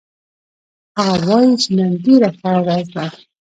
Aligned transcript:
هغه 1.03 1.17
وایي 1.29 1.53
چې 1.61 1.69
نن 1.77 1.91
ډېره 2.03 2.29
ښه 2.39 2.51
ورځ 2.65 2.85
ده 2.95 3.05